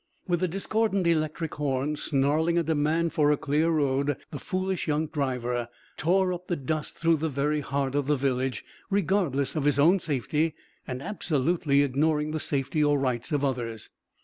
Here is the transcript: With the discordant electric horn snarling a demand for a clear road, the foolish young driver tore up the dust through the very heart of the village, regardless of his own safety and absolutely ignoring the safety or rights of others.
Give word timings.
With 0.27 0.39
the 0.39 0.47
discordant 0.47 1.05
electric 1.05 1.53
horn 1.53 1.95
snarling 1.95 2.57
a 2.57 2.63
demand 2.63 3.13
for 3.13 3.29
a 3.31 3.37
clear 3.37 3.69
road, 3.69 4.17
the 4.31 4.39
foolish 4.39 4.87
young 4.87 5.05
driver 5.05 5.69
tore 5.95 6.33
up 6.33 6.47
the 6.47 6.55
dust 6.55 6.97
through 6.97 7.17
the 7.17 7.29
very 7.29 7.59
heart 7.61 7.93
of 7.93 8.07
the 8.07 8.15
village, 8.15 8.65
regardless 8.89 9.55
of 9.55 9.65
his 9.65 9.77
own 9.77 9.99
safety 9.99 10.55
and 10.87 11.03
absolutely 11.03 11.83
ignoring 11.83 12.31
the 12.31 12.39
safety 12.39 12.83
or 12.83 12.97
rights 12.97 13.31
of 13.31 13.45
others. 13.45 13.91